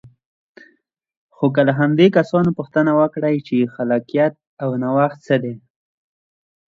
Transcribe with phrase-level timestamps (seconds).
[1.35, 5.55] خو که له همدې کسانو پوښتنه وکړئ چې خلاقیت او نوښت څه دی.